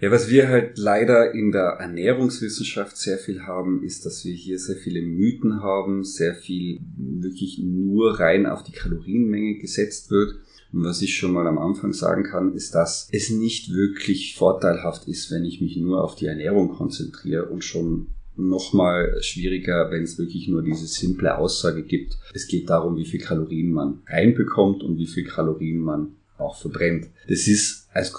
[0.00, 4.58] Ja, was wir halt leider in der Ernährungswissenschaft sehr viel haben, ist, dass wir hier
[4.58, 10.36] sehr viele Mythen haben, sehr viel wirklich nur rein auf die Kalorienmenge gesetzt wird.
[10.72, 15.06] Und was ich schon mal am Anfang sagen kann, ist, dass es nicht wirklich vorteilhaft
[15.06, 18.06] ist, wenn ich mich nur auf die Ernährung konzentriere und schon
[18.36, 22.16] nochmal schwieriger, wenn es wirklich nur diese simple Aussage gibt.
[22.32, 27.08] Es geht darum, wie viel Kalorien man reinbekommt und wie viel Kalorien man auch verbrennt.
[27.28, 28.14] Das ist als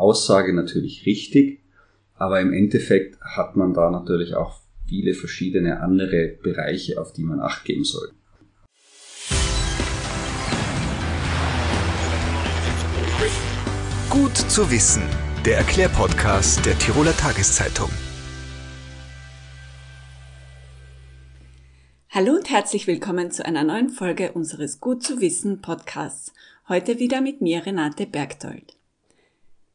[0.00, 1.60] Grundaussage natürlich richtig,
[2.14, 7.38] aber im Endeffekt hat man da natürlich auch viele verschiedene andere Bereiche, auf die man
[7.38, 8.08] acht geben soll.
[14.08, 15.02] Gut zu wissen,
[15.44, 17.90] der Erklärpodcast der Tiroler Tageszeitung.
[22.08, 26.32] Hallo und herzlich willkommen zu einer neuen Folge unseres Gut zu wissen Podcasts.
[26.70, 28.79] Heute wieder mit mir Renate Bergdold.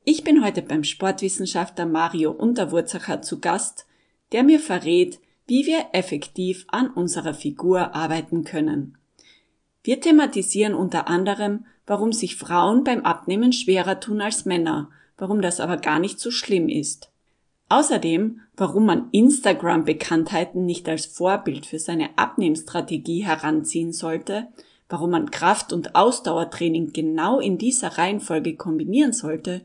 [0.07, 3.87] Ich bin heute beim Sportwissenschaftler Mario Unterwurzacher zu Gast,
[4.33, 8.99] der mir verrät, wie wir effektiv an unserer Figur arbeiten können.
[9.83, 15.59] Wir thematisieren unter anderem, warum sich Frauen beim Abnehmen schwerer tun als Männer, warum das
[15.59, 17.09] aber gar nicht so schlimm ist.
[17.69, 24.49] Außerdem, warum man Instagram-Bekanntheiten nicht als Vorbild für seine Abnehmstrategie heranziehen sollte,
[24.87, 29.63] warum man Kraft- und Ausdauertraining genau in dieser Reihenfolge kombinieren sollte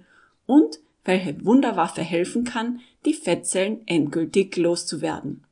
[0.51, 5.45] und welche Wunderwaffe helfen kann, die Fettzellen endgültig loszuwerden.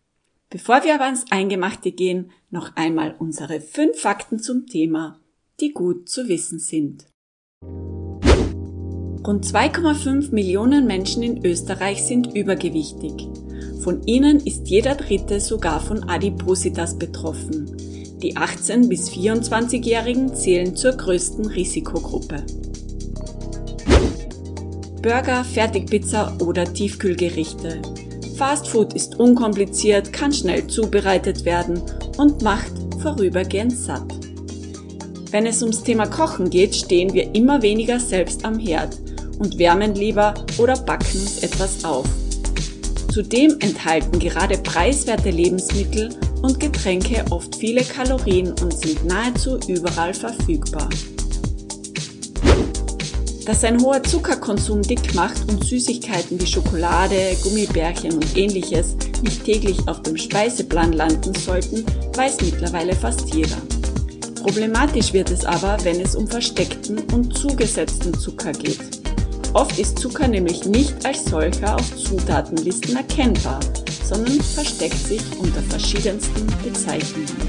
[0.50, 5.20] Bevor wir aber ans Eingemachte gehen, noch einmal unsere fünf Fakten zum Thema,
[5.60, 7.06] die gut zu wissen sind.
[7.62, 13.28] Rund 2,5 Millionen Menschen in Österreich sind übergewichtig.
[13.80, 17.76] Von ihnen ist jeder Dritte sogar von Adipositas betroffen.
[18.20, 22.42] Die 18- bis 24-Jährigen zählen zur größten Risikogruppe.
[25.08, 27.80] Burger, Fertigpizza oder Tiefkühlgerichte.
[28.36, 31.80] Fast Food ist unkompliziert, kann schnell zubereitet werden
[32.18, 34.04] und macht vorübergehend satt.
[35.30, 38.98] Wenn es ums Thema Kochen geht, stehen wir immer weniger selbst am Herd
[39.38, 42.06] und wärmen lieber oder backen uns etwas auf.
[43.10, 46.10] Zudem enthalten gerade preiswerte Lebensmittel
[46.42, 50.90] und Getränke oft viele Kalorien und sind nahezu überall verfügbar.
[53.48, 59.78] Dass ein hoher Zuckerkonsum dick macht und Süßigkeiten wie Schokolade, Gummibärchen und ähnliches nicht täglich
[59.88, 61.82] auf dem Speiseplan landen sollten,
[62.14, 63.56] weiß mittlerweile fast jeder.
[64.42, 68.80] Problematisch wird es aber, wenn es um versteckten und zugesetzten Zucker geht.
[69.54, 73.60] Oft ist Zucker nämlich nicht als solcher auf Zutatenlisten erkennbar,
[74.04, 77.48] sondern versteckt sich unter verschiedensten Bezeichnungen.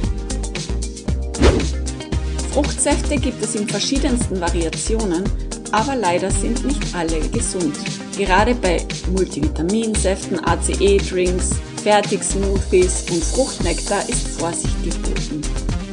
[2.54, 5.26] Fruchtsäfte gibt es in verschiedensten Variationen,
[5.72, 7.78] aber leider sind nicht alle gesund.
[8.18, 11.52] Gerade bei Multivitaminsäften, ACE-Drinks,
[11.84, 15.42] Fertigsmoothies und Fruchtnektar ist Vorsicht geboten.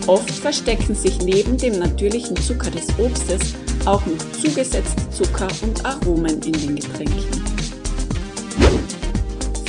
[0.07, 3.55] Oft verstecken sich neben dem natürlichen Zucker des Obstes
[3.87, 7.46] auch noch zugesetzte Zucker und Aromen in den Getränken.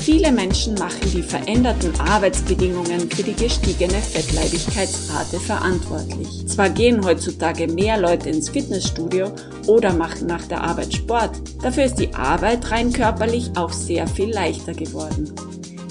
[0.07, 6.47] Viele Menschen machen die veränderten Arbeitsbedingungen für die gestiegene Fettleibigkeitsrate verantwortlich.
[6.47, 9.33] Zwar gehen heutzutage mehr Leute ins Fitnessstudio
[9.65, 11.31] oder machen nach der Arbeit Sport,
[11.61, 15.29] dafür ist die Arbeit rein körperlich auch sehr viel leichter geworden.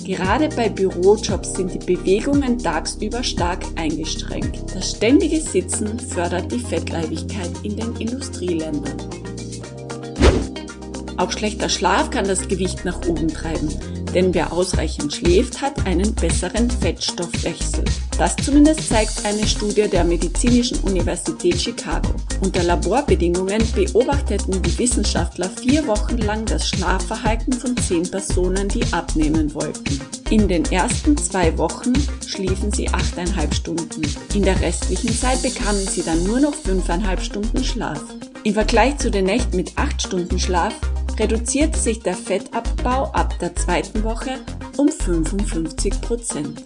[0.03, 4.75] Gerade bei Bürojobs sind die Bewegungen tagsüber stark eingeschränkt.
[4.75, 8.97] Das ständige Sitzen fördert die Fettleibigkeit in den Industrieländern.
[11.19, 13.69] Auch schlechter Schlaf kann das Gewicht nach oben treiben,
[14.17, 17.85] denn wer ausreichend schläft, hat einen besseren Fettstoffwechsel.
[18.17, 22.09] Das zumindest zeigt eine Studie der Medizinischen Universität Chicago.
[22.41, 29.53] Unter Laborbedingungen beobachteten die Wissenschaftler vier Wochen lang das Schlafverhalten von zehn Personen, die abnehmen
[29.53, 30.01] wollten.
[30.31, 31.93] In den ersten zwei Wochen
[32.27, 34.01] schliefen sie achteinhalb Stunden.
[34.33, 38.01] In der restlichen Zeit bekamen sie dann nur noch fünfeinhalb Stunden Schlaf.
[38.45, 40.73] Im Vergleich zu den Nächten mit acht Stunden Schlaf
[41.19, 44.39] reduzierte sich der Fettabbau ab der zweiten Woche
[44.77, 46.65] um 55 Prozent.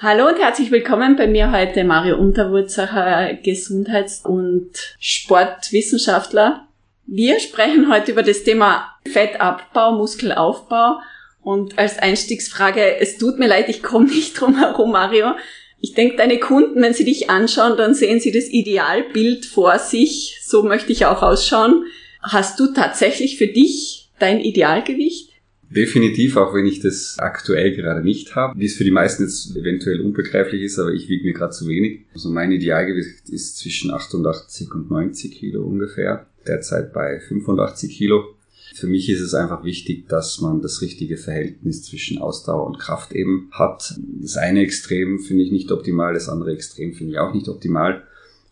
[0.00, 6.66] Hallo und herzlich willkommen bei mir heute Mario Unterwurzacher, Gesundheits- und Sportwissenschaftler.
[7.06, 10.98] Wir sprechen heute über das Thema Fettabbau, Muskelaufbau
[11.40, 15.34] und als Einstiegsfrage, es tut mir leid, ich komme nicht drum herum, Mario.
[15.80, 20.40] Ich denke, deine Kunden, wenn sie dich anschauen, dann sehen sie das Idealbild vor sich.
[20.42, 21.84] So möchte ich auch ausschauen.
[22.24, 25.30] Hast du tatsächlich für dich dein Idealgewicht?
[25.70, 29.56] Definitiv, auch wenn ich das aktuell gerade nicht habe, wie es für die meisten jetzt
[29.56, 32.02] eventuell unbegreiflich ist, aber ich wiege mir gerade zu wenig.
[32.14, 36.26] Also mein Idealgewicht ist zwischen 88 und 90 Kilo ungefähr.
[36.46, 38.34] derzeit bei 85 Kilo.
[38.74, 43.12] Für mich ist es einfach wichtig, dass man das richtige Verhältnis zwischen Ausdauer und Kraft
[43.12, 43.94] eben hat.
[44.20, 48.02] Das eine Extrem finde ich nicht optimal, das andere Extrem finde ich auch nicht optimal.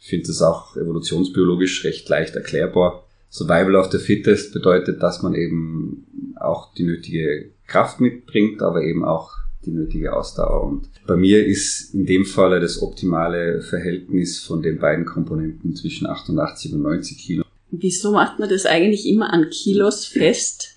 [0.00, 3.01] Ich finde das auch evolutionsbiologisch recht leicht erklärbar.
[3.32, 9.06] Survival of the Fittest bedeutet, dass man eben auch die nötige Kraft mitbringt, aber eben
[9.06, 9.30] auch
[9.64, 10.64] die nötige Ausdauer.
[10.64, 16.06] Und bei mir ist in dem Falle das optimale Verhältnis von den beiden Komponenten zwischen
[16.06, 17.44] 88 und 90 Kilo.
[17.70, 20.71] Wieso macht man das eigentlich immer an Kilos fest?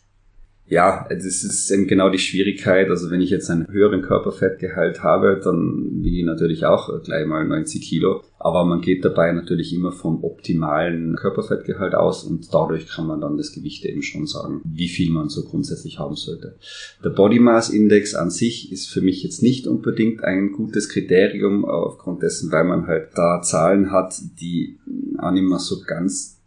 [0.67, 2.89] Ja, das ist eben genau die Schwierigkeit.
[2.89, 7.45] Also wenn ich jetzt einen höheren Körperfettgehalt habe, dann wiege ich natürlich auch gleich mal
[7.45, 8.23] 90 Kilo.
[8.39, 13.37] Aber man geht dabei natürlich immer vom optimalen Körperfettgehalt aus und dadurch kann man dann
[13.37, 16.57] das Gewicht eben schon sagen, wie viel man so grundsätzlich haben sollte.
[17.03, 21.63] Der Body Mass Index an sich ist für mich jetzt nicht unbedingt ein gutes Kriterium
[21.63, 24.79] aufgrund dessen, weil man halt da Zahlen hat, die
[25.19, 26.41] auch nicht mehr so ganz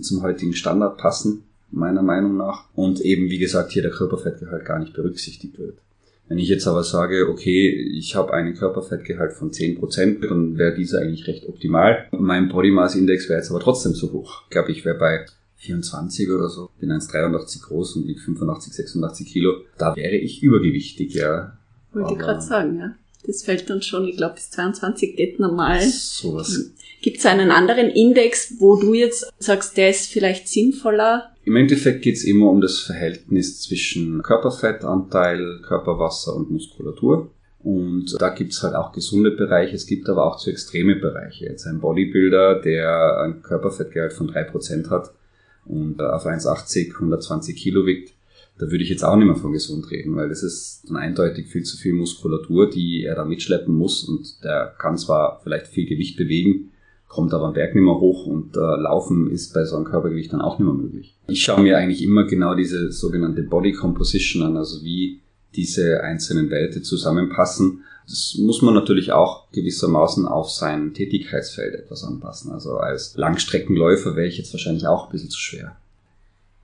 [0.00, 2.64] zum heutigen Standard passen meiner Meinung nach.
[2.74, 5.78] Und eben, wie gesagt, hier der Körperfettgehalt gar nicht berücksichtigt wird.
[6.28, 11.00] Wenn ich jetzt aber sage, okay, ich habe einen Körperfettgehalt von 10%, dann wäre dieser
[11.00, 12.06] eigentlich recht optimal.
[12.12, 14.42] Mein Body Mass Index wäre jetzt aber trotzdem zu hoch.
[14.44, 15.26] Ich glaube, ich wäre bei
[15.56, 16.70] 24 oder so.
[16.80, 19.52] Bin 1,83 groß und wiege 85, 86 Kilo.
[19.78, 21.58] Da wäre ich übergewichtig, ja.
[21.92, 22.94] Wollte gerade sagen, ja.
[23.24, 25.80] Das fällt dann schon, ich glaube, bis 22 geht normal.
[25.82, 26.72] Sowas.
[27.02, 31.32] Gibt es einen anderen Index, wo du jetzt sagst, der ist vielleicht sinnvoller?
[31.44, 37.32] Im Endeffekt geht es immer um das Verhältnis zwischen Körperfettanteil, Körperwasser und Muskulatur.
[37.64, 41.46] Und da gibt es halt auch gesunde Bereiche, es gibt aber auch zu extreme Bereiche.
[41.46, 45.12] Jetzt ein Bodybuilder, der ein Körperfettgehalt von 3% hat
[45.64, 48.14] und auf 1,80, 120 Kilo wiegt,
[48.58, 51.46] da würde ich jetzt auch nicht mehr von gesund reden, weil das ist dann eindeutig
[51.46, 55.86] viel zu viel Muskulatur, die er da mitschleppen muss und der kann zwar vielleicht viel
[55.86, 56.71] Gewicht bewegen,
[57.12, 60.32] kommt aber am Berg nicht mehr hoch und äh, Laufen ist bei so einem Körpergewicht
[60.32, 61.14] dann auch nicht mehr möglich.
[61.28, 65.20] Ich schaue mir eigentlich immer genau diese sogenannte Body Composition an, also wie
[65.54, 67.84] diese einzelnen Werte zusammenpassen.
[68.06, 72.50] Das muss man natürlich auch gewissermaßen auf sein Tätigkeitsfeld etwas anpassen.
[72.50, 75.76] Also als Langstreckenläufer wäre ich jetzt wahrscheinlich auch ein bisschen zu schwer.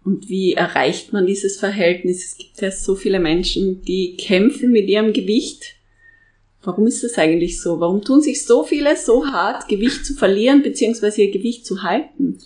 [0.02, 2.24] Und wie erreicht man dieses Verhältnis?
[2.24, 5.74] Es gibt ja so viele Menschen, die kämpfen mit ihrem Gewicht
[6.68, 7.80] Warum ist das eigentlich so?
[7.80, 11.24] Warum tun sich so viele so hart, Gewicht zu verlieren bzw.
[11.24, 12.36] ihr Gewicht zu halten?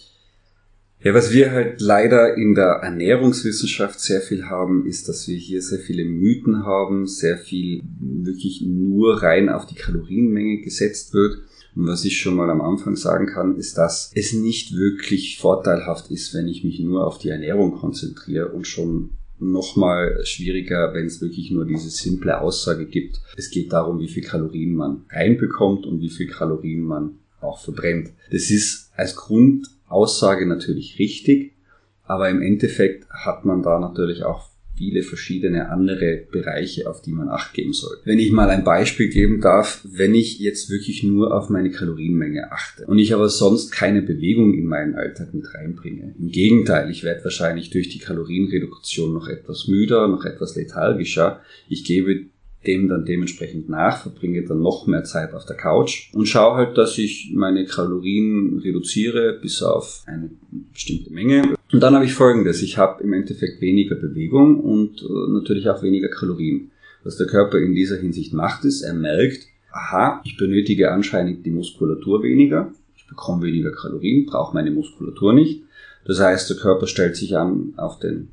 [1.03, 5.61] Ja, was wir halt leider in der Ernährungswissenschaft sehr viel haben, ist, dass wir hier
[5.61, 11.39] sehr viele Mythen haben, sehr viel wirklich nur rein auf die Kalorienmenge gesetzt wird.
[11.75, 16.13] Und was ich schon mal am Anfang sagen kann, ist, dass es nicht wirklich vorteilhaft
[16.13, 19.11] ist, wenn ich mich nur auf die Ernährung konzentriere und schon
[19.51, 23.21] nochmal schwieriger, wenn es wirklich nur diese simple Aussage gibt.
[23.37, 28.11] Es geht darum, wie viel Kalorien man reinbekommt und wie viel Kalorien man auch verbrennt.
[28.31, 31.53] Das ist als Grundaussage natürlich richtig,
[32.05, 37.29] aber im Endeffekt hat man da natürlich auch viele verschiedene andere Bereiche, auf die man
[37.29, 37.99] acht geben soll.
[38.05, 42.51] Wenn ich mal ein Beispiel geben darf, wenn ich jetzt wirklich nur auf meine Kalorienmenge
[42.53, 46.15] achte und ich aber sonst keine Bewegung in meinen Alltag mit reinbringe.
[46.19, 51.41] Im Gegenteil, ich werde wahrscheinlich durch die Kalorienreduktion noch etwas müder, noch etwas lethargischer.
[51.69, 52.27] Ich gebe
[52.67, 56.79] dem dann dementsprechend nach, verbringe dann noch mehr Zeit auf der Couch und schaue halt,
[56.79, 60.31] dass ich meine Kalorien reduziere bis auf eine
[60.73, 61.57] bestimmte Menge.
[61.73, 65.83] Und dann habe ich folgendes, ich habe im Endeffekt weniger Bewegung und äh, natürlich auch
[65.83, 66.71] weniger Kalorien.
[67.03, 71.51] Was der Körper in dieser Hinsicht macht, ist, er merkt, aha, ich benötige anscheinend die
[71.51, 75.63] Muskulatur weniger, ich bekomme weniger Kalorien, brauche meine Muskulatur nicht.
[76.05, 78.29] Das heißt, der Körper stellt sich an auf den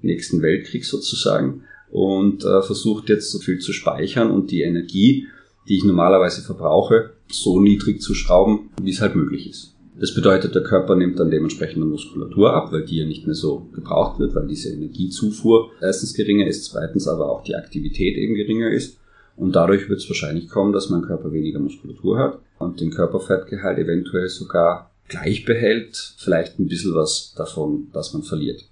[0.00, 5.26] nächsten Weltkrieg sozusagen und äh, versucht jetzt so viel zu speichern und die Energie,
[5.68, 9.74] die ich normalerweise verbrauche, so niedrig zu schrauben, wie es halt möglich ist.
[9.98, 13.68] Das bedeutet, der Körper nimmt dann dementsprechend Muskulatur ab, weil die ja nicht mehr so
[13.74, 18.70] gebraucht wird, weil diese Energiezufuhr erstens geringer ist, zweitens aber auch die Aktivität eben geringer
[18.70, 18.98] ist.
[19.36, 23.78] Und dadurch wird es wahrscheinlich kommen, dass mein Körper weniger Muskulatur hat und den Körperfettgehalt
[23.78, 28.64] eventuell sogar gleich behält, vielleicht ein bisschen was davon, dass man verliert.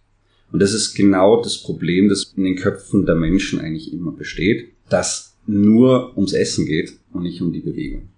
[0.53, 4.69] Und das ist genau das Problem, das in den Köpfen der Menschen eigentlich immer besteht,
[4.89, 8.09] dass nur ums Essen geht und nicht um die Bewegung.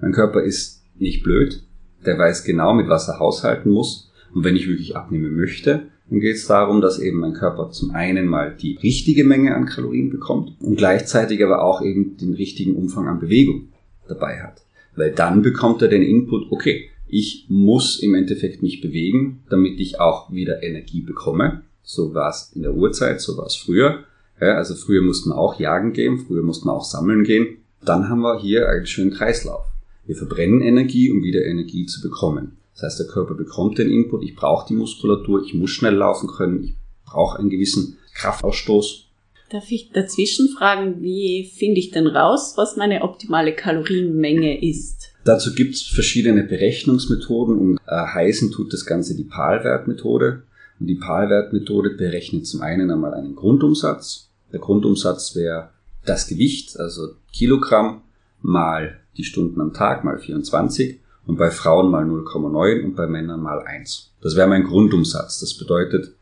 [0.00, 1.62] Mein Körper ist nicht blöd,
[2.06, 4.10] der weiß genau, mit was er haushalten muss.
[4.34, 7.92] Und wenn ich wirklich abnehmen möchte, dann geht es darum, dass eben mein Körper zum
[7.92, 12.76] einen mal die richtige Menge an Kalorien bekommt und gleichzeitig aber auch eben den richtigen
[12.76, 13.68] Umfang an Bewegung
[14.06, 14.62] dabei hat.
[14.96, 20.00] Weil dann bekommt er den Input, okay, ich muss im Endeffekt mich bewegen, damit ich
[20.00, 21.62] auch wieder Energie bekomme.
[21.82, 24.04] So war es in der Urzeit, so war es früher.
[24.40, 27.58] Ja, also früher mussten auch jagen gehen, früher mussten auch sammeln gehen.
[27.84, 29.66] Dann haben wir hier einen Kreislauf.
[30.06, 32.56] Wir verbrennen Energie, um wieder Energie zu bekommen.
[32.74, 36.28] Das heißt, der Körper bekommt den Input, ich brauche die Muskulatur, ich muss schnell laufen
[36.28, 36.74] können, ich
[37.06, 39.06] brauche einen gewissen Kraftausstoß.
[39.50, 45.12] Darf ich dazwischen fragen, wie finde ich denn raus, was meine optimale Kalorienmenge ist?
[45.24, 50.42] Dazu gibt es verschiedene Berechnungsmethoden und äh, heißen tut das Ganze die PAL-Wertmethode.
[50.80, 54.28] Und die PAL-Wertmethode berechnet zum einen einmal einen Grundumsatz.
[54.52, 55.70] Der Grundumsatz wäre
[56.04, 58.02] das Gewicht, also Kilogramm
[58.42, 63.40] mal die Stunden am Tag mal 24 und bei Frauen mal 0,9 und bei Männern
[63.40, 64.12] mal 1.
[64.22, 65.40] Das wäre mein Grundumsatz.
[65.40, 66.14] Das bedeutet,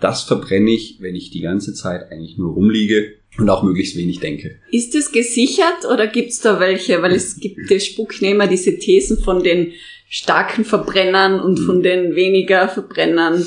[0.00, 4.20] das verbrenne ich, wenn ich die ganze Zeit eigentlich nur rumliege und auch möglichst wenig
[4.20, 4.56] denke.
[4.70, 7.02] Ist es gesichert oder gibt es da welche?
[7.02, 9.72] Weil es gibt, der Spucknehmer diese Thesen von den
[10.08, 13.46] starken Verbrennern und von den weniger Verbrennern.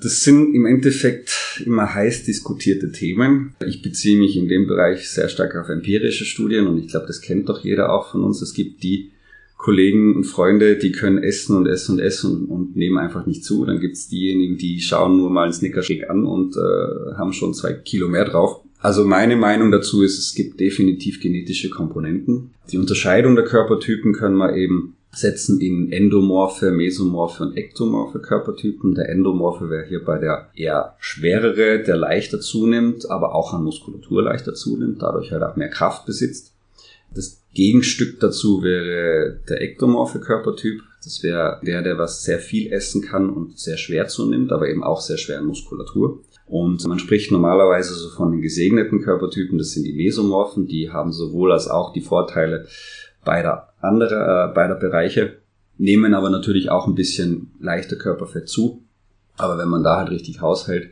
[0.00, 3.54] Das sind im Endeffekt immer heiß diskutierte Themen.
[3.66, 7.20] Ich beziehe mich in dem Bereich sehr stark auf empirische Studien und ich glaube, das
[7.20, 8.42] kennt doch jeder auch von uns.
[8.42, 9.10] Es gibt die
[9.56, 13.64] Kollegen und Freunde, die können essen und essen und essen und, nehmen einfach nicht zu.
[13.64, 17.72] Dann gibt's diejenigen, die schauen nur mal einen Snickershake an und äh, haben schon zwei
[17.72, 18.62] Kilo mehr drauf.
[18.80, 22.50] Also meine Meinung dazu ist, es gibt definitiv genetische Komponenten.
[22.70, 28.94] Die Unterscheidung der Körpertypen können wir eben setzen in endomorphe, mesomorphe und ektomorphe Körpertypen.
[28.94, 34.54] Der endomorphe wäre hierbei der eher schwerere, der leichter zunimmt, aber auch an Muskulatur leichter
[34.54, 36.52] zunimmt, dadurch halt auch mehr Kraft besitzt.
[37.14, 40.82] Das Gegenstück dazu wäre der ektomorphe Körpertyp.
[41.02, 44.84] Das wäre der, der was sehr viel essen kann und sehr schwer zunimmt, aber eben
[44.84, 46.20] auch sehr schwer an Muskulatur.
[46.46, 51.12] Und man spricht normalerweise so von den gesegneten Körpertypen, das sind die Mesomorphen, die haben
[51.12, 52.66] sowohl als auch die Vorteile
[53.24, 55.38] beider anderer, äh, beider Bereiche,
[55.76, 58.82] nehmen aber natürlich auch ein bisschen leichter Körperfett zu.
[59.36, 60.90] Aber wenn man da halt richtig haushält,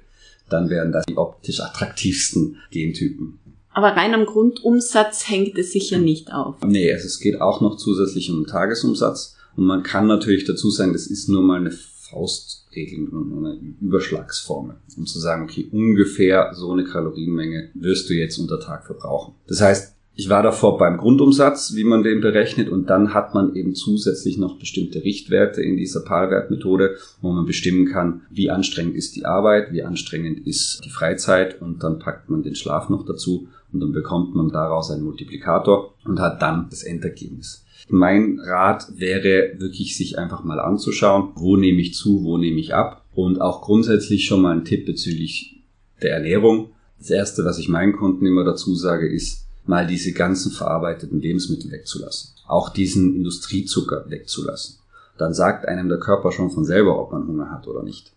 [0.49, 3.41] dann wären das die optisch attraktivsten Gentypen.
[3.73, 6.57] Aber rein am Grundumsatz hängt es sicher nicht auf.
[6.65, 9.37] Nee, also es geht auch noch zusätzlich um den Tagesumsatz.
[9.57, 14.77] Und man kann natürlich dazu sagen, das ist nur mal eine Faustregel und eine Überschlagsformel,
[14.97, 19.35] um zu sagen, okay, ungefähr so eine Kalorienmenge wirst du jetzt unter Tag verbrauchen.
[19.47, 23.55] Das heißt, ich war davor beim Grundumsatz, wie man den berechnet, und dann hat man
[23.55, 29.15] eben zusätzlich noch bestimmte Richtwerte in dieser PAL-Wertmethode, wo man bestimmen kann, wie anstrengend ist
[29.15, 33.49] die Arbeit, wie anstrengend ist die Freizeit, und dann packt man den Schlaf noch dazu,
[33.73, 37.67] und dann bekommt man daraus einen Multiplikator und hat dann das Endergebnis.
[37.91, 42.75] Mein Rat wäre wirklich, sich einfach mal anzuschauen, wo nehme ich zu, wo nehme ich
[42.75, 45.63] ab, und auch grundsätzlich schon mal ein Tipp bezüglich
[46.03, 46.71] der Ernährung.
[46.99, 51.71] Das erste, was ich meinen Kunden immer dazu sage, ist, mal diese ganzen verarbeiteten Lebensmittel
[51.71, 52.31] wegzulassen.
[52.47, 54.77] Auch diesen Industriezucker wegzulassen.
[55.19, 58.13] Dann sagt einem der Körper schon von selber, ob man Hunger hat oder nicht.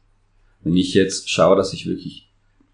[0.63, 2.29] Wenn ich jetzt schaue, dass ich wirklich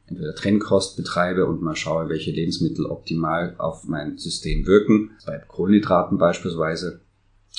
[0.07, 6.17] entweder Trennkost betreibe und mal schaue, welche Lebensmittel optimal auf mein System wirken, bei Kohlenhydraten
[6.17, 7.01] beispielsweise,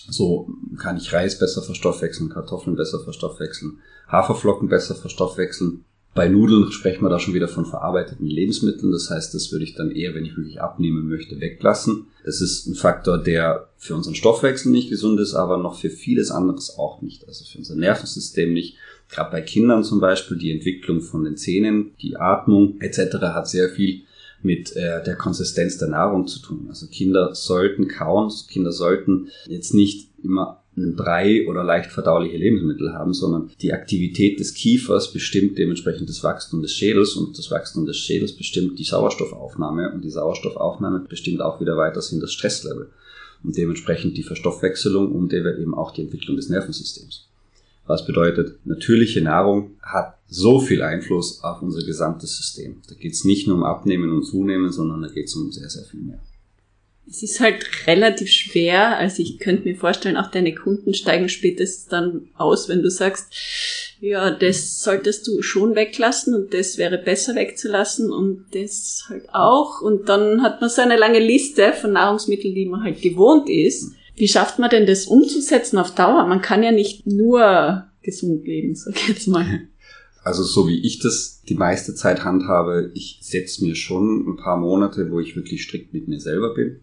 [0.09, 5.85] so kann ich Reis besser verstoffwechseln, Kartoffeln besser verstoffwechseln, Haferflocken besser verstoffwechseln,
[6.17, 8.91] bei Nudeln sprechen wir da schon wieder von verarbeiteten Lebensmitteln.
[8.91, 12.07] Das heißt, das würde ich dann eher, wenn ich wirklich abnehmen möchte, weglassen.
[12.25, 16.31] Das ist ein Faktor, der für unseren Stoffwechsel nicht gesund ist, aber noch für vieles
[16.31, 17.29] anderes auch nicht.
[17.29, 18.77] Also für unser Nervensystem nicht.
[19.11, 23.19] Gerade bei Kindern zum Beispiel die Entwicklung von den Zähnen, die Atmung etc.
[23.21, 24.03] hat sehr viel
[24.43, 26.67] mit äh, der Konsistenz der Nahrung zu tun.
[26.69, 32.93] Also Kinder sollten kauen, Kinder sollten jetzt nicht immer einen Brei oder leicht verdauliche Lebensmittel
[32.93, 37.87] haben, sondern die Aktivität des Kiefers bestimmt dementsprechend das Wachstum des Schädels und das Wachstum
[37.87, 42.91] des Schädels bestimmt die Sauerstoffaufnahme und die Sauerstoffaufnahme bestimmt auch wieder weiterhin das Stresslevel
[43.43, 47.27] und dementsprechend die Verstoffwechselung und eben auch die Entwicklung des Nervensystems.
[47.87, 52.83] Was bedeutet, natürliche Nahrung hat so viel Einfluss auf unser gesamtes System.
[52.89, 55.71] Da geht es nicht nur um Abnehmen und Zunehmen, sondern da geht es um sehr,
[55.71, 56.19] sehr viel mehr.
[57.09, 58.97] Es ist halt relativ schwer.
[58.97, 63.33] Also ich könnte mir vorstellen, auch deine Kunden steigen spätestens dann aus, wenn du sagst,
[64.01, 69.81] ja, das solltest du schon weglassen und das wäre besser wegzulassen und das halt auch.
[69.81, 73.93] Und dann hat man so eine lange Liste von Nahrungsmitteln, die man halt gewohnt ist.
[74.17, 76.27] Wie schafft man denn das umzusetzen auf Dauer?
[76.27, 79.69] Man kann ja nicht nur gesund leben, sag ich jetzt mal.
[80.25, 84.57] Also so wie ich das die meiste Zeit handhabe, ich setze mir schon ein paar
[84.57, 86.81] Monate, wo ich wirklich strikt mit mir selber bin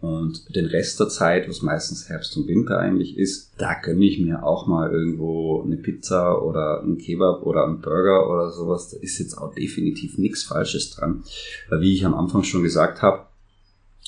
[0.00, 4.20] und den Rest der Zeit, was meistens Herbst und Winter eigentlich ist, da gönne ich
[4.20, 8.90] mir auch mal irgendwo eine Pizza oder ein Kebab oder ein Burger oder sowas.
[8.90, 11.24] Da ist jetzt auch definitiv nichts Falsches dran.
[11.68, 13.26] Weil wie ich am Anfang schon gesagt habe,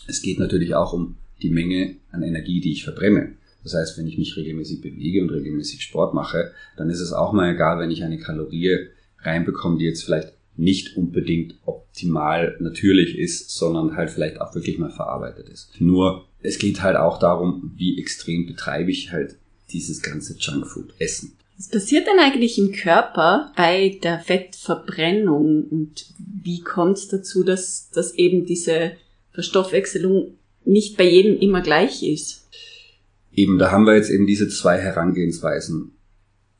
[0.07, 3.35] es geht natürlich auch um die Menge an Energie, die ich verbrenne.
[3.65, 7.33] Das heißt, wenn ich mich regelmäßig bewege und regelmäßig Sport mache, dann ist es auch
[7.33, 8.89] mal egal, wenn ich eine Kalorie
[9.23, 14.90] reinbekomme, die jetzt vielleicht nicht unbedingt optimal natürlich ist, sondern halt vielleicht auch wirklich mal
[14.90, 15.71] verarbeitet ist.
[15.79, 19.37] Nur es geht halt auch darum, wie extrem betreibe ich halt
[19.71, 21.33] dieses ganze Junkfood essen.
[21.57, 27.90] Was passiert denn eigentlich im Körper bei der Fettverbrennung und wie kommt es dazu, dass,
[27.90, 28.93] dass eben diese
[29.33, 32.47] Verstoffwechselung nicht bei jedem immer gleich ist?
[33.35, 35.93] Eben, da haben wir jetzt eben diese zwei Herangehensweisen.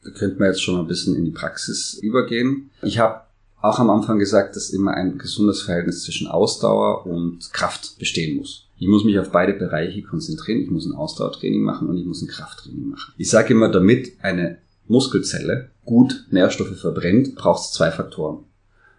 [0.05, 2.71] Da könnte man jetzt schon ein bisschen in die Praxis übergehen.
[2.83, 3.23] Ich habe
[3.63, 8.67] auch am Anfang gesagt, dass immer ein gesundes Verhältnis zwischen Ausdauer und Kraft bestehen muss.
[8.79, 10.63] Ich muss mich auf beide Bereiche konzentrieren.
[10.63, 13.13] Ich muss ein Ausdauertraining machen und ich muss ein Krafttraining machen.
[13.19, 18.45] Ich sage immer, damit eine Muskelzelle gut Nährstoffe verbrennt, braucht es zwei Faktoren.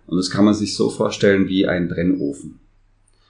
[0.05, 2.59] Und das kann man sich so vorstellen wie ein Brennofen.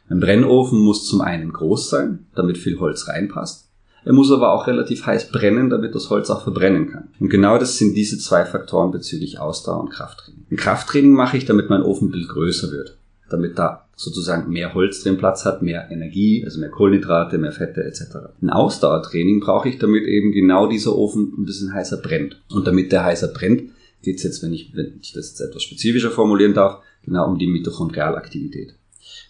[0.09, 3.69] Ein Brennofen muss zum einen groß sein, damit viel Holz reinpasst.
[4.03, 7.09] Er muss aber auch relativ heiß brennen, damit das Holz auch verbrennen kann.
[7.19, 10.45] Und genau das sind diese zwei Faktoren bezüglich Ausdauer und Krafttraining.
[10.49, 12.97] Ein Krafttraining mache ich, damit mein Ofenbild größer wird.
[13.29, 17.83] Damit da sozusagen mehr Holz drin Platz hat, mehr Energie, also mehr Kohlenhydrate, mehr Fette
[17.83, 18.33] etc.
[18.41, 22.41] Ein Ausdauertraining brauche ich, damit eben genau dieser Ofen ein bisschen heißer brennt.
[22.49, 23.69] Und damit der heißer brennt,
[24.01, 27.37] geht es jetzt, wenn ich, wenn ich das jetzt etwas spezifischer formulieren darf, genau um
[27.37, 28.73] die Mitochondrialaktivität.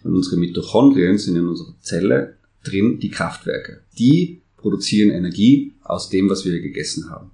[0.04, 3.82] Und unsere Mitochondrien sind in unserer Zelle drin die Kraftwerke.
[4.00, 7.32] Die produzieren Energie aus dem, was wir gegessen haben.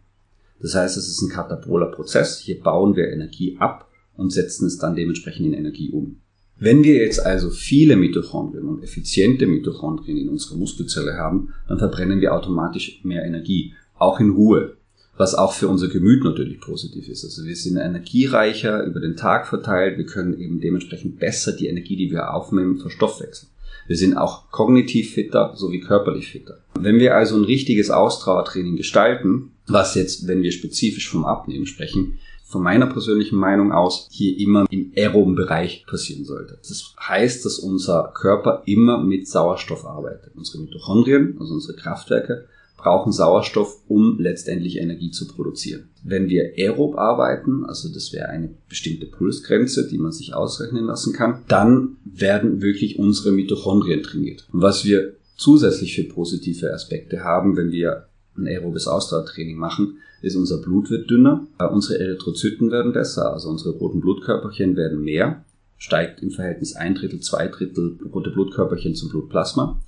[0.61, 2.39] Das heißt, es ist ein kataboler Prozess.
[2.39, 6.17] Hier bauen wir Energie ab und setzen es dann dementsprechend in Energie um.
[6.59, 12.19] Wenn wir jetzt also viele Mitochondrien und effiziente Mitochondrien in unserer Muskelzelle haben, dann verbrennen
[12.19, 14.75] wir automatisch mehr Energie, auch in Ruhe,
[15.17, 17.23] was auch für unser Gemüt natürlich positiv ist.
[17.23, 21.95] Also wir sind energiereicher über den Tag verteilt, wir können eben dementsprechend besser die Energie,
[21.95, 23.51] die wir aufnehmen, verstoffwechseln.
[23.87, 26.59] Wir sind auch kognitiv fitter sowie körperlich fitter.
[26.79, 32.19] Wenn wir also ein richtiges Ausdauertraining gestalten, was jetzt, wenn wir spezifisch vom Abnehmen sprechen,
[32.47, 36.57] von meiner persönlichen Meinung aus hier immer im aeroben Bereich passieren sollte.
[36.65, 40.31] Das heißt, dass unser Körper immer mit Sauerstoff arbeitet.
[40.35, 45.89] Unsere Mitochondrien, also unsere Kraftwerke, brauchen Sauerstoff, um letztendlich Energie zu produzieren.
[46.03, 51.11] Wenn wir aerob arbeiten, also das wäre eine bestimmte Pulsgrenze, die man sich ausrechnen lassen
[51.11, 54.47] kann, dann werden wirklich unsere Mitochondrien trainiert.
[54.53, 58.05] Und was wir zusätzlich für positive Aspekte haben, wenn wir
[58.37, 63.75] ein aerobes Ausdauertraining machen, ist unser Blut wird dünner, unsere Erythrozyten werden besser, also unsere
[63.77, 65.43] roten Blutkörperchen werden mehr,
[65.77, 69.81] steigt im Verhältnis ein Drittel, zwei Drittel rote Blutkörperchen zum Blutplasma.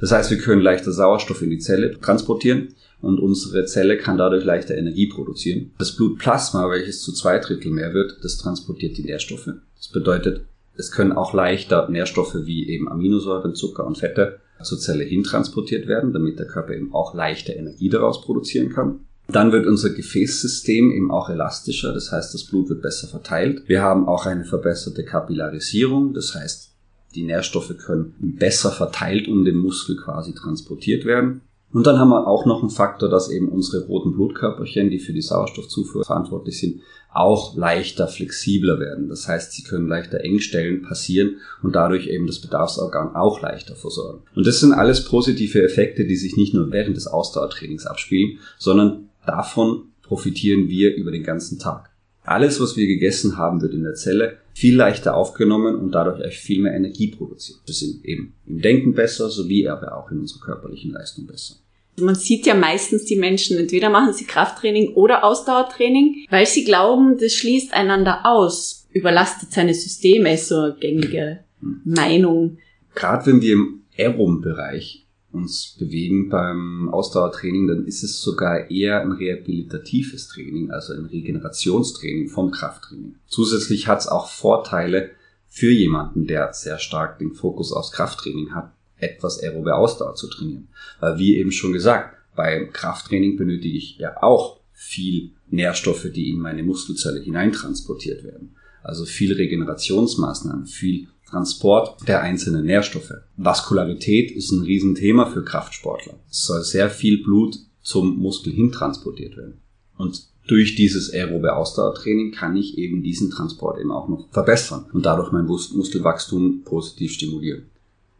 [0.00, 4.44] Das heißt, wir können leichter Sauerstoff in die Zelle transportieren und unsere Zelle kann dadurch
[4.44, 5.72] leichter Energie produzieren.
[5.78, 9.50] Das Blutplasma, welches zu zwei Drittel mehr wird, das transportiert die Nährstoffe.
[9.76, 10.44] Das bedeutet,
[10.76, 16.12] es können auch leichter Nährstoffe wie eben Aminosäuren, Zucker und Fette zur Zelle hintransportiert werden,
[16.12, 19.00] damit der Körper eben auch leichter Energie daraus produzieren kann.
[19.30, 23.68] Dann wird unser Gefäßsystem eben auch elastischer, das heißt, das Blut wird besser verteilt.
[23.68, 26.70] Wir haben auch eine verbesserte Kapillarisierung, das heißt,
[27.14, 31.42] die Nährstoffe können besser verteilt um den Muskel quasi transportiert werden.
[31.70, 35.12] Und dann haben wir auch noch einen Faktor, dass eben unsere roten Blutkörperchen, die für
[35.12, 36.80] die Sauerstoffzufuhr verantwortlich sind,
[37.12, 39.08] auch leichter flexibler werden.
[39.08, 44.22] Das heißt, sie können leichter Engstellen passieren und dadurch eben das Bedarfsorgan auch leichter versorgen.
[44.34, 49.08] Und das sind alles positive Effekte, die sich nicht nur während des Ausdauertrainings abspielen, sondern
[49.26, 51.90] davon profitieren wir über den ganzen Tag.
[52.24, 56.32] Alles, was wir gegessen haben, wird in der Zelle viel leichter aufgenommen und dadurch auch
[56.32, 57.60] viel mehr Energie produziert.
[57.64, 61.54] Wir sind eben im Denken besser, sowie aber auch in unserer körperlichen Leistung besser.
[62.00, 67.18] Man sieht ja meistens die Menschen, entweder machen sie Krafttraining oder Ausdauertraining, weil sie glauben,
[67.18, 71.82] das schließt einander aus, überlastet seine Systeme, ist so eine gängige hm.
[71.84, 72.58] Meinung.
[72.96, 79.12] Gerade wenn wir im Aerom-Bereich uns bewegen beim Ausdauertraining, dann ist es sogar eher ein
[79.12, 83.16] rehabilitatives Training, also ein Regenerationstraining vom Krafttraining.
[83.26, 85.10] Zusätzlich hat es auch Vorteile
[85.48, 90.68] für jemanden, der sehr stark den Fokus aufs Krafttraining hat, etwas aerobe Ausdauer zu trainieren.
[91.00, 96.38] Weil wie eben schon gesagt, beim Krafttraining benötige ich ja auch viel Nährstoffe, die in
[96.38, 98.54] meine Muskelzelle hineintransportiert werden.
[98.82, 103.12] Also viel Regenerationsmaßnahmen, viel Transport der einzelnen Nährstoffe.
[103.36, 106.14] Vaskularität ist ein Riesenthema für Kraftsportler.
[106.30, 109.60] Es soll sehr viel Blut zum Muskel hin transportiert werden.
[109.96, 115.04] Und durch dieses aerobe Ausdauertraining kann ich eben diesen Transport eben auch noch verbessern und
[115.04, 117.66] dadurch mein Muskelwachstum positiv stimulieren.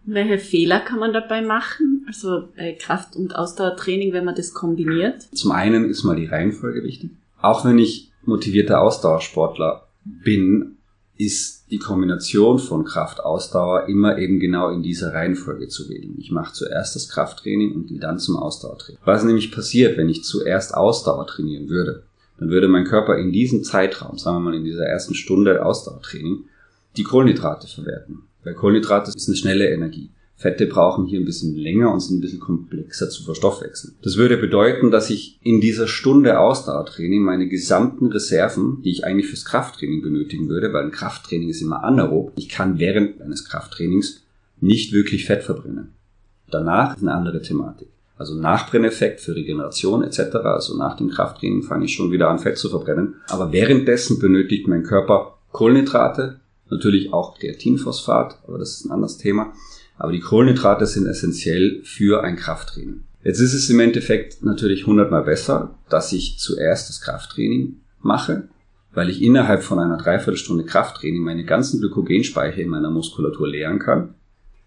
[0.05, 2.05] Welche Fehler kann man dabei machen?
[2.07, 5.29] Also bei Kraft- und Ausdauertraining, wenn man das kombiniert?
[5.35, 7.11] Zum einen ist mal die Reihenfolge wichtig.
[7.41, 10.77] Auch wenn ich motivierter Ausdauersportler bin,
[11.17, 16.15] ist die Kombination von Kraft-Ausdauer immer eben genau in dieser Reihenfolge zu wählen.
[16.19, 19.01] Ich mache zuerst das Krafttraining und gehe dann zum Ausdauertraining.
[19.05, 22.05] Was nämlich passiert, wenn ich zuerst Ausdauer trainieren würde,
[22.39, 26.45] dann würde mein Körper in diesem Zeitraum, sagen wir mal in dieser ersten Stunde Ausdauertraining,
[26.97, 28.23] die Kohlenhydrate verwerten.
[28.45, 30.11] Weil Kohlenhydrate ist eine schnelle Energie.
[30.39, 33.97] Fette brauchen hier ein bisschen länger und sind ein bisschen komplexer zu verstoffwechseln.
[34.03, 39.27] Das würde bedeuten, dass ich in dieser Stunde Ausdauertraining meine gesamten Reserven, die ich eigentlich
[39.27, 44.23] fürs Krafttraining benötigen würde, weil ein Krafttraining ist immer anaerob, ich kann während eines Krafttrainings
[44.61, 45.95] nicht wirklich Fett verbrennen.
[46.53, 47.89] Danach ist eine andere Thematik.
[48.17, 50.37] Also Nachbrenneffekt für Regeneration etc.
[50.45, 53.17] Also nach dem Krafttraining fange ich schon wieder an, Fett zu verbrennen.
[53.27, 56.39] Aber währenddessen benötigt mein Körper Kohlenhydrate,
[56.71, 59.53] natürlich auch Kreatinphosphat, aber das ist ein anderes Thema
[59.99, 63.03] aber die Kohlenhydrate sind essentiell für ein Krafttraining.
[63.25, 68.49] Jetzt ist es im Endeffekt natürlich hundertmal besser, dass ich zuerst das Krafttraining mache,
[68.93, 74.15] weil ich innerhalb von einer Dreiviertelstunde Krafttraining meine ganzen Glykogenspeicher in meiner Muskulatur leeren kann.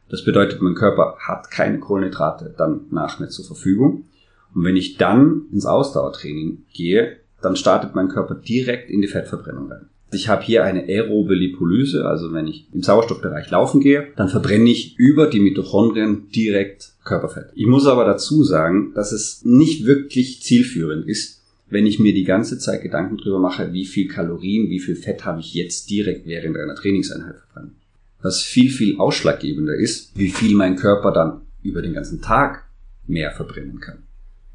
[0.10, 4.06] Das bedeutet, mein Körper hat keine Kohlenhydrate dann nach mehr zur Verfügung.
[4.54, 9.72] Und wenn ich dann ins Ausdauertraining gehe, dann startet mein Körper direkt in die Fettverbrennung
[9.72, 9.90] rein.
[10.14, 14.70] Ich habe hier eine aerobe Lipolyse, also wenn ich im Sauerstoffbereich laufen gehe, dann verbrenne
[14.70, 17.52] ich über die Mitochondrien direkt Körperfett.
[17.56, 22.26] Ich muss aber dazu sagen, dass es nicht wirklich zielführend ist, wenn ich mir die
[22.26, 26.28] ganze Zeit Gedanken darüber mache, wie viel Kalorien, wie viel Fett habe ich jetzt direkt
[26.28, 27.76] während einer Trainingseinheit verbrannt.
[28.22, 32.66] Was viel, viel ausschlaggebender ist, wie viel mein Körper dann über den ganzen Tag
[33.08, 34.00] mehr verbrennen kann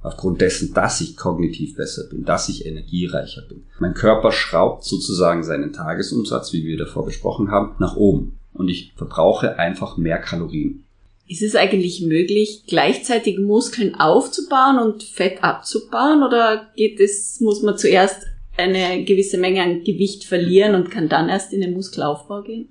[0.07, 3.65] aufgrund dessen, dass ich kognitiv besser bin, dass ich energiereicher bin.
[3.81, 8.93] Mein Körper schraubt sozusagen seinen Tagesumsatz, wie wir davor besprochen haben, nach oben und ich
[8.97, 10.85] verbrauche einfach mehr Kalorien.
[11.29, 17.77] Ist es eigentlich möglich, gleichzeitig Muskeln aufzubauen und Fett abzubauen oder geht es, muss man
[17.77, 18.23] zuerst
[18.57, 22.69] eine gewisse Menge an Gewicht verlieren und kann dann erst in den Muskelaufbau gehen?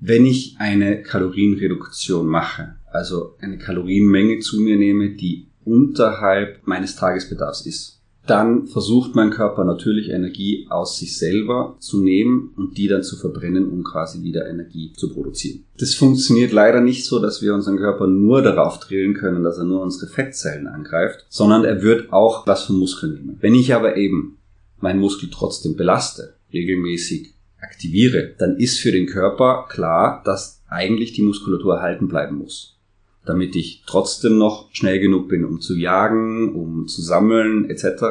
[0.00, 7.66] Wenn ich eine Kalorienreduktion mache, also eine Kalorienmenge zu mir nehme, die unterhalb meines Tagesbedarfs
[7.66, 8.00] ist.
[8.26, 13.16] Dann versucht mein Körper natürlich Energie aus sich selber zu nehmen und die dann zu
[13.16, 15.64] verbrennen, um quasi wieder Energie zu produzieren.
[15.78, 19.64] Das funktioniert leider nicht so, dass wir unseren Körper nur darauf drillen können, dass er
[19.64, 23.38] nur unsere Fettzellen angreift, sondern er wird auch was vom Muskel nehmen.
[23.40, 24.38] Wenn ich aber eben
[24.80, 31.22] meinen Muskel trotzdem belaste, regelmäßig aktiviere, dann ist für den Körper klar, dass eigentlich die
[31.22, 32.79] Muskulatur erhalten bleiben muss
[33.26, 38.02] damit ich trotzdem noch schnell genug bin, um zu jagen, um zu sammeln etc.,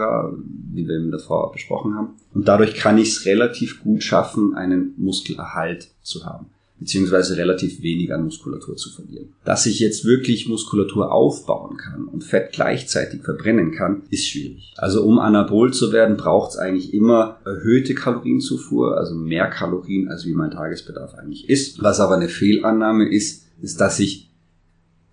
[0.71, 2.09] wie wir eben davor besprochen haben.
[2.33, 6.45] Und dadurch kann ich es relativ gut schaffen, einen Muskelerhalt zu haben,
[6.79, 9.29] beziehungsweise relativ wenig an Muskulatur zu verlieren.
[9.43, 14.73] Dass ich jetzt wirklich Muskulatur aufbauen kann und Fett gleichzeitig verbrennen kann, ist schwierig.
[14.77, 20.27] Also um anabol zu werden, braucht es eigentlich immer erhöhte Kalorienzufuhr, also mehr Kalorien, als
[20.27, 21.81] wie mein Tagesbedarf eigentlich ist.
[21.81, 24.28] Was aber eine Fehlannahme ist, ist, dass ich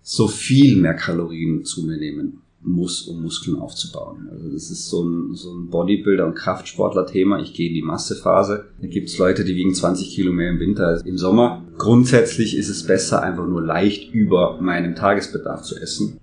[0.09, 4.29] so viel mehr Kalorien zu mir nehmen muss, um Muskeln aufzubauen.
[4.31, 7.41] Also das ist so ein, so ein Bodybuilder- und Kraftsportler-Thema.
[7.41, 8.69] Ich gehe in die Massephase.
[8.81, 11.65] Da gibt es Leute, die wiegen 20 Kilo mehr im Winter als im Sommer.
[11.77, 16.21] Grundsätzlich ist es besser, einfach nur leicht über meinem Tagesbedarf zu essen.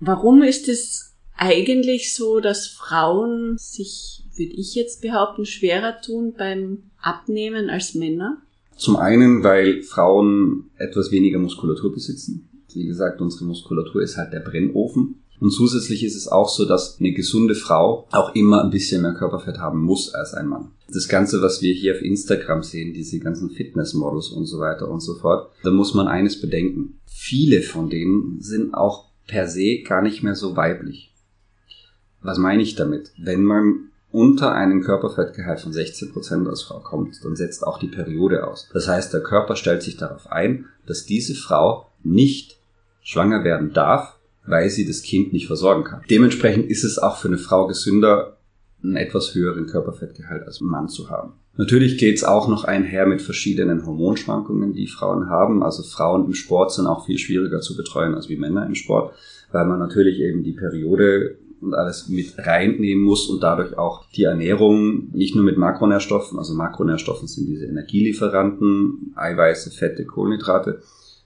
[0.00, 6.90] Warum ist es eigentlich so, dass Frauen sich, würde ich jetzt behaupten, schwerer tun beim
[7.00, 8.42] Abnehmen als Männer?
[8.76, 12.48] Zum einen, weil Frauen etwas weniger Muskulatur besitzen.
[12.74, 15.20] Wie gesagt, unsere Muskulatur ist halt der Brennofen.
[15.40, 19.14] Und zusätzlich ist es auch so, dass eine gesunde Frau auch immer ein bisschen mehr
[19.14, 20.70] Körperfett haben muss als ein Mann.
[20.88, 25.00] Das Ganze, was wir hier auf Instagram sehen, diese ganzen Fitnessmodels und so weiter und
[25.00, 27.00] so fort, da muss man eines bedenken.
[27.06, 31.12] Viele von denen sind auch per se gar nicht mehr so weiblich.
[32.22, 33.12] Was meine ich damit?
[33.18, 38.46] Wenn man unter einen Körperfettgehalt von 16% als Frau kommt, dann setzt auch die Periode
[38.46, 38.68] aus.
[38.72, 42.53] Das heißt, der Körper stellt sich darauf ein, dass diese Frau nicht
[43.04, 46.02] schwanger werden darf, weil sie das Kind nicht versorgen kann.
[46.10, 48.38] Dementsprechend ist es auch für eine Frau gesünder,
[48.82, 51.34] einen etwas höheren Körperfettgehalt als ein Mann zu haben.
[51.56, 55.62] Natürlich geht es auch noch einher mit verschiedenen Hormonschwankungen, die Frauen haben.
[55.62, 59.14] Also Frauen im Sport sind auch viel schwieriger zu betreuen als wie Männer im Sport,
[59.52, 64.24] weil man natürlich eben die Periode und alles mit reinnehmen muss und dadurch auch die
[64.24, 70.82] Ernährung nicht nur mit Makronährstoffen, also Makronährstoffen sind diese Energielieferanten, Eiweiße, Fette, Kohlenhydrate,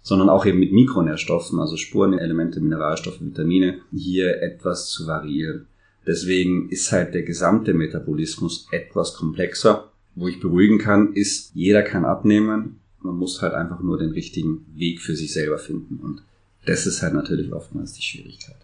[0.08, 5.66] sondern auch eben mit Mikronährstoffen, also Spurenelemente, Mineralstoffe, Vitamine, hier etwas zu variieren.
[6.06, 9.90] Deswegen ist halt der gesamte Metabolismus etwas komplexer.
[10.14, 12.80] Wo ich beruhigen kann, ist, jeder kann abnehmen.
[13.02, 16.00] Man muss halt einfach nur den richtigen Weg für sich selber finden.
[16.02, 16.22] Und
[16.64, 18.56] das ist halt natürlich oftmals die Schwierigkeit.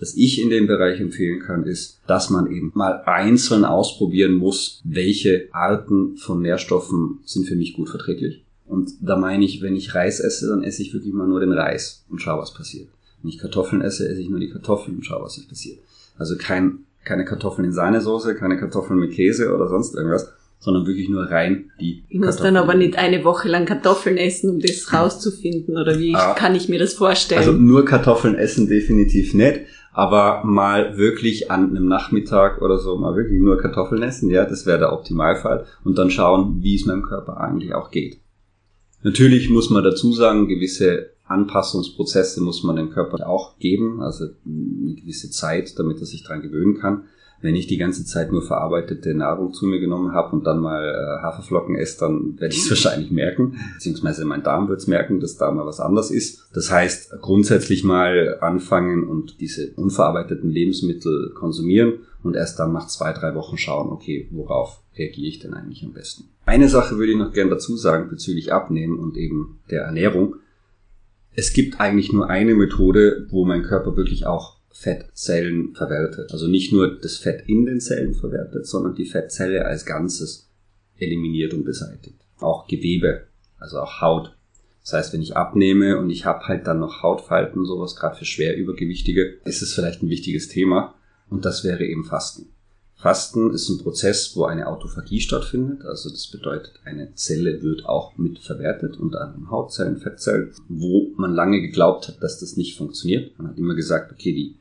[0.00, 4.80] Was ich in dem Bereich empfehlen kann, ist, dass man eben mal einzeln ausprobieren muss,
[4.84, 9.94] welche Arten von Nährstoffen sind für mich gut verträglich und da meine ich, wenn ich
[9.94, 12.88] Reis esse, dann esse ich wirklich mal nur den Reis und schau, was passiert.
[13.20, 15.78] Wenn ich Kartoffeln esse, esse ich nur die Kartoffeln und schau, was passiert.
[16.16, 21.10] Also kein, keine Kartoffeln in Sahnesoße, keine Kartoffeln mit Käse oder sonst irgendwas, sondern wirklich
[21.10, 24.90] nur rein die Ich muss dann aber nicht eine Woche lang Kartoffeln essen, um das
[24.90, 27.40] rauszufinden, oder wie ah, kann ich mir das vorstellen?
[27.40, 29.60] Also nur Kartoffeln essen definitiv nicht,
[29.92, 34.64] aber mal wirklich an einem Nachmittag oder so mal wirklich nur Kartoffeln essen, ja, das
[34.64, 38.22] wäre der Optimalfall und dann schauen, wie es meinem Körper eigentlich auch geht.
[39.02, 44.94] Natürlich muss man dazu sagen, gewisse Anpassungsprozesse muss man dem Körper auch geben, also eine
[44.94, 47.04] gewisse Zeit, damit er sich dran gewöhnen kann.
[47.42, 50.82] Wenn ich die ganze Zeit nur verarbeitete Nahrung zu mir genommen habe und dann mal
[50.82, 55.20] äh, Haferflocken esse, dann werde ich es wahrscheinlich merken, beziehungsweise mein Darm wird es merken,
[55.20, 56.48] dass da mal was anders ist.
[56.54, 63.12] Das heißt, grundsätzlich mal anfangen und diese unverarbeiteten Lebensmittel konsumieren und erst dann nach zwei,
[63.12, 66.24] drei Wochen schauen, okay, worauf reagiere ich denn eigentlich am besten.
[66.44, 70.36] Eine Sache würde ich noch gern dazu sagen bezüglich Abnehmen und eben der Ernährung.
[71.34, 76.32] Es gibt eigentlich nur eine Methode, wo mein Körper wirklich auch Fettzellen verwertet.
[76.32, 80.48] Also nicht nur das Fett in den Zellen verwertet, sondern die Fettzelle als Ganzes
[80.96, 82.20] eliminiert und beseitigt.
[82.38, 83.26] Auch Gewebe,
[83.58, 84.36] also auch Haut.
[84.82, 88.24] Das heißt, wenn ich abnehme und ich habe halt dann noch Hautfalten, sowas gerade für
[88.24, 90.94] schwer Übergewichtige, ist es vielleicht ein wichtiges Thema
[91.28, 92.46] und das wäre eben Fasten.
[93.02, 95.84] Fasten ist ein Prozess, wo eine Autophagie stattfindet.
[95.84, 101.32] Also das bedeutet, eine Zelle wird auch mit verwertet, unter anderem Hautzellen, Fettzellen, wo man
[101.32, 103.36] lange geglaubt hat, dass das nicht funktioniert.
[103.38, 104.56] Man hat immer gesagt, okay, die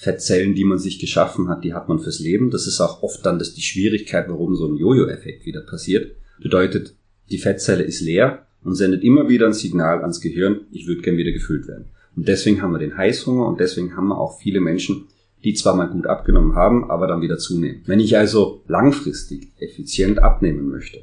[0.00, 2.52] Fettzellen, die man sich geschaffen hat, die hat man fürs Leben.
[2.52, 6.14] Das ist auch oft dann das die Schwierigkeit, warum so ein Jojo-Effekt wieder passiert.
[6.40, 6.94] Bedeutet,
[7.32, 11.16] die Fettzelle ist leer und sendet immer wieder ein Signal ans Gehirn, ich würde gern
[11.16, 11.86] wieder gefüllt werden.
[12.14, 15.08] Und deswegen haben wir den Heißhunger und deswegen haben wir auch viele Menschen,
[15.42, 17.82] die zwar mal gut abgenommen haben, aber dann wieder zunehmen.
[17.86, 20.98] Wenn ich also langfristig effizient abnehmen möchte,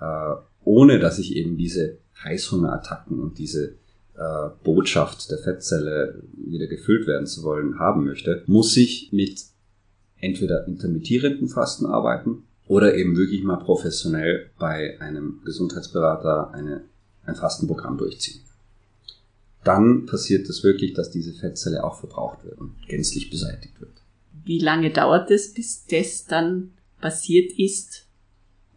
[0.00, 3.76] äh, ohne dass ich eben diese Heißhungerattacken und diese
[4.18, 9.44] äh, Botschaft der Fettzelle wieder gefüllt werden zu wollen haben möchte, muss ich mit
[10.20, 16.82] entweder intermittierenden Fasten arbeiten oder eben wirklich mal professionell bei einem Gesundheitsberater eine,
[17.24, 18.40] ein Fastenprogramm durchziehen
[19.68, 23.92] dann passiert es wirklich, dass diese Fettzelle auch verbraucht wird und gänzlich beseitigt wird.
[24.44, 28.06] Wie lange dauert es, bis das dann passiert ist?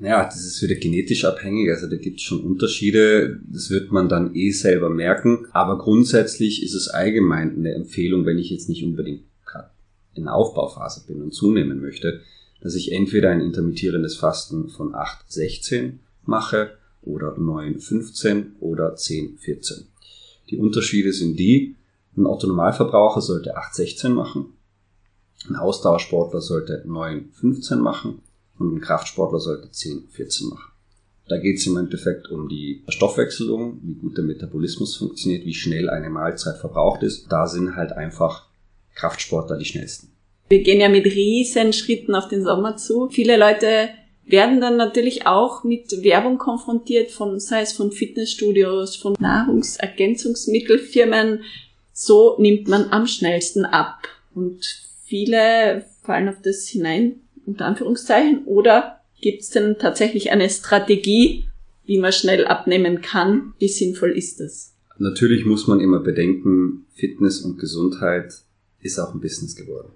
[0.02, 4.10] Ja, das ist wieder genetisch abhängig, also da gibt es schon Unterschiede, das wird man
[4.10, 8.84] dann eh selber merken, aber grundsätzlich ist es allgemein eine Empfehlung, wenn ich jetzt nicht
[8.84, 9.22] unbedingt
[10.16, 12.22] in der Aufbauphase bin und zunehmen möchte,
[12.62, 15.94] dass ich entweder ein intermittierendes Fasten von 8-16
[16.26, 16.72] mache
[17.04, 19.84] oder 9-15 oder 10-14.
[20.50, 21.76] Die Unterschiede sind die,
[22.18, 24.48] ein Autonomalverbraucher sollte 8,16 machen,
[25.48, 28.20] ein Ausdauersportler sollte 9,15 machen
[28.62, 30.72] und ein Kraftsportler sollte 10,14 machen.
[31.28, 35.90] Da geht es im Endeffekt um die Stoffwechselung, wie gut der Metabolismus funktioniert, wie schnell
[35.90, 37.32] eine Mahlzeit verbraucht ist.
[37.32, 38.48] Da sind halt einfach
[38.96, 40.10] Kraftsportler die schnellsten.
[40.50, 43.08] Wir gehen ja mit riesen Schritten auf den Sommer zu.
[43.10, 43.92] Viele Leute
[44.26, 51.44] werden dann natürlich auch mit Werbung konfrontiert, von, sei es von Fitnessstudios, von Nahrungsergänzungsmittelfirmen.
[51.94, 54.10] So nimmt man am schnellsten ab.
[54.36, 54.66] Und
[55.06, 57.22] viele fallen auf das hinein,
[57.52, 58.46] unter Anführungszeichen.
[58.46, 61.46] Oder gibt es denn tatsächlich eine Strategie,
[61.86, 63.54] wie man schnell abnehmen kann?
[63.60, 64.74] Wie sinnvoll ist das?
[64.98, 68.34] Natürlich muss man immer bedenken, Fitness und Gesundheit
[68.82, 69.90] ist auch ein Business geworden.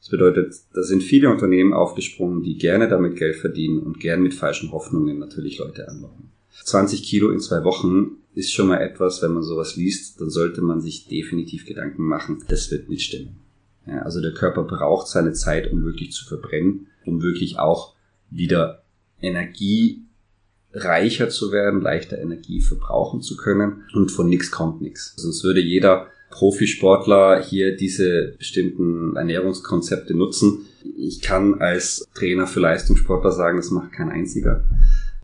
[0.00, 4.34] Das bedeutet, da sind viele Unternehmen aufgesprungen, die gerne damit Geld verdienen und gern mit
[4.34, 6.30] falschen Hoffnungen natürlich Leute anlocken.
[6.64, 10.62] 20 Kilo in zwei Wochen ist schon mal etwas, wenn man sowas liest, dann sollte
[10.62, 13.36] man sich definitiv Gedanken machen, das wird nicht stimmen.
[13.86, 17.94] Ja, also der Körper braucht seine Zeit, um wirklich zu verbrennen, um wirklich auch
[18.30, 18.82] wieder
[19.20, 25.14] energiereicher zu werden, leichter Energie verbrauchen zu können und von nichts kommt nichts.
[25.16, 30.66] Sonst würde jeder Profisportler hier diese bestimmten Ernährungskonzepte nutzen.
[30.96, 34.64] Ich kann als Trainer für Leistungssportler sagen, das macht kein einziger.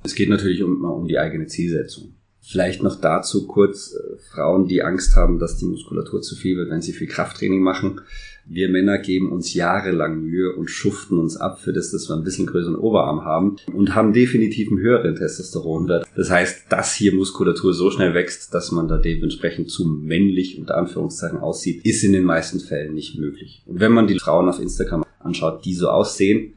[0.02, 2.15] Es geht natürlich um, um die eigene Zielsetzung.
[2.48, 6.70] Vielleicht noch dazu kurz äh, Frauen, die Angst haben, dass die Muskulatur zu viel wird,
[6.70, 8.02] wenn sie viel Krafttraining machen.
[8.44, 12.22] Wir Männer geben uns jahrelang Mühe und schuften uns ab für das, dass wir ein
[12.22, 16.06] bisschen größeren Oberarm haben und haben definitiv einen höheren Testosteronwert.
[16.14, 20.76] Das heißt, dass hier Muskulatur so schnell wächst, dass man da dementsprechend zu männlich unter
[20.76, 23.64] Anführungszeichen aussieht, ist in den meisten Fällen nicht möglich.
[23.66, 26.54] Und wenn man die Frauen auf Instagram anschaut, die so aussehen,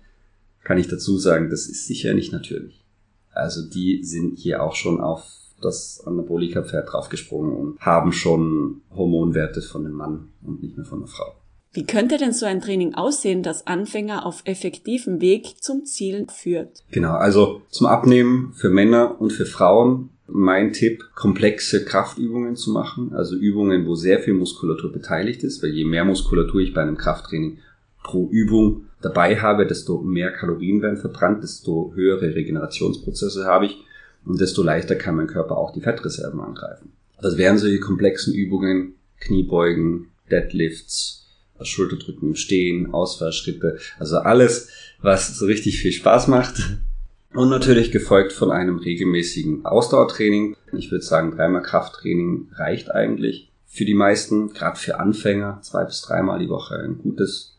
[0.63, 2.85] kann ich dazu sagen, das ist sicher nicht natürlich.
[3.31, 9.85] Also die sind hier auch schon auf das Anabolika-Pferd draufgesprungen und haben schon Hormonwerte von
[9.85, 11.35] einem Mann und nicht mehr von einer Frau.
[11.71, 16.83] Wie könnte denn so ein Training aussehen, das Anfänger auf effektivem Weg zum Ziel führt?
[16.91, 23.13] Genau, also zum Abnehmen für Männer und für Frauen mein Tipp, komplexe Kraftübungen zu machen,
[23.13, 26.97] also Übungen, wo sehr viel Muskulatur beteiligt ist, weil je mehr Muskulatur ich bei einem
[26.97, 27.59] Krafttraining
[28.03, 33.83] pro Übung dabei habe, desto mehr Kalorien werden verbrannt, desto höhere Regenerationsprozesse habe ich
[34.25, 36.91] und desto leichter kann mein Körper auch die Fettreserven angreifen.
[37.21, 41.27] Das wären solche komplexen Übungen, Kniebeugen, Deadlifts,
[41.61, 44.69] Schulterdrücken im Stehen, Ausfallschritte, also alles,
[45.01, 46.79] was so richtig viel Spaß macht.
[47.33, 50.55] Und natürlich gefolgt von einem regelmäßigen Ausdauertraining.
[50.75, 56.01] Ich würde sagen, dreimal Krafttraining reicht eigentlich für die meisten, gerade für Anfänger, zwei bis
[56.01, 57.55] dreimal die Woche ein gutes,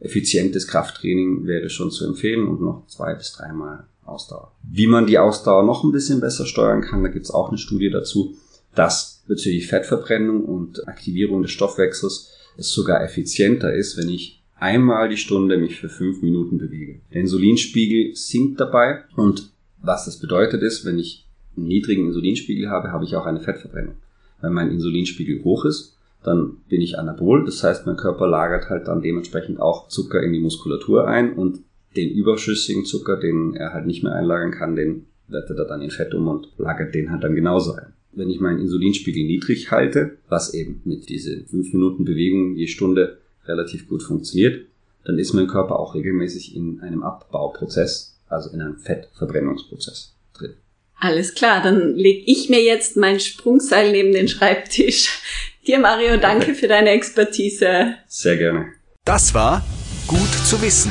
[0.00, 4.52] effizientes Krafttraining wäre schon zu empfehlen und noch zwei bis dreimal Ausdauer.
[4.62, 7.58] Wie man die Ausdauer noch ein bisschen besser steuern kann, da gibt es auch eine
[7.58, 8.36] Studie dazu,
[8.74, 15.16] dass bezüglich Fettverbrennung und Aktivierung des Stoffwechsels es sogar effizienter ist, wenn ich einmal die
[15.16, 17.00] Stunde mich für fünf Minuten bewege.
[17.12, 19.50] Der Insulinspiegel sinkt dabei und
[19.82, 23.96] was das bedeutet ist, wenn ich einen niedrigen Insulinspiegel habe, habe ich auch eine Fettverbrennung.
[24.40, 28.86] Wenn mein Insulinspiegel hoch ist, dann bin ich anabol, das heißt mein Körper lagert halt
[28.86, 31.60] dann dementsprechend auch Zucker in die Muskulatur ein und
[31.96, 35.90] den überschüssigen Zucker, den er halt nicht mehr einlagern kann, den wertet er dann in
[35.90, 40.18] Fett um und lagert den halt dann genauso ein wenn ich meinen Insulinspiegel niedrig halte,
[40.28, 44.66] was eben mit diese 5 Minuten Bewegung je Stunde relativ gut funktioniert,
[45.04, 50.54] dann ist mein Körper auch regelmäßig in einem Abbauprozess, also in einem Fettverbrennungsprozess drin.
[51.00, 55.20] Alles klar, dann lege ich mir jetzt mein Sprungseil neben den Schreibtisch.
[55.66, 57.94] Dir, Mario, danke für deine Expertise.
[58.06, 58.66] Sehr gerne.
[59.04, 59.64] Das war
[60.06, 60.90] Gut zu wissen,